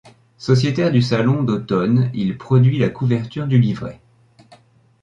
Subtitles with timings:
[0.39, 4.01] Sociétaire du Salon d'automne, il produit la couverture du livret.